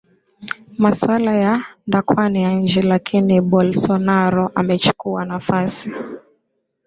[0.77, 5.91] masuala ya ndakwani ya nchi Lakini Bolsonaro amechukua nafasi